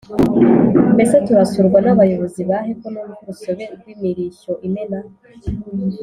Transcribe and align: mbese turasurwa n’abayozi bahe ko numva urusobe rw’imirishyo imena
mbese 0.93 1.15
turasurwa 1.25 1.77
n’abayozi 1.81 2.41
bahe 2.49 2.71
ko 2.79 2.85
numva 2.93 3.19
urusobe 3.21 3.63
rw’imirishyo 3.75 4.51
imena 4.67 4.99